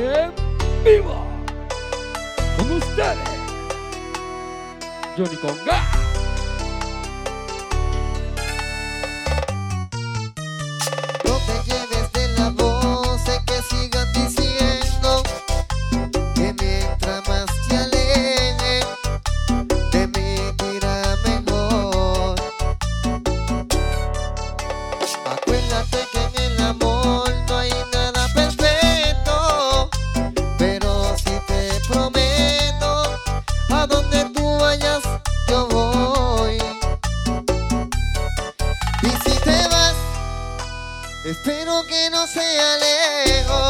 [0.00, 0.32] en
[0.84, 1.26] vivo.
[2.56, 3.18] Con ustedes,
[5.16, 6.09] Johnny Conga.
[41.30, 43.69] Espero que no sea lejos.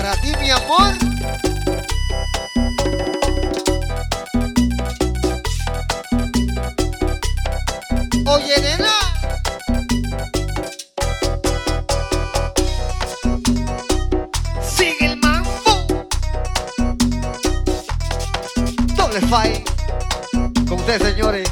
[0.00, 0.92] Para ti, mi amor.
[8.26, 8.94] Oye, nena.
[14.62, 15.50] Sigue el mambo.
[18.94, 19.68] Doble fight.
[20.68, 21.50] Con ustedes, señores.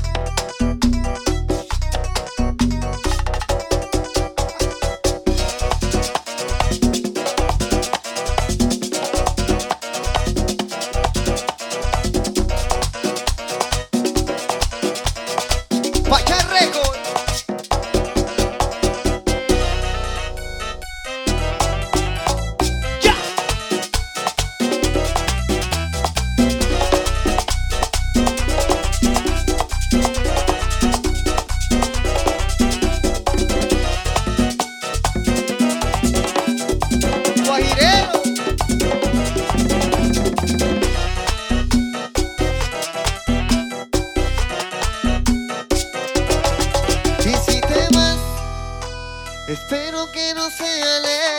[49.56, 51.35] Espero que no sea lejos.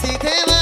[0.00, 0.57] Si te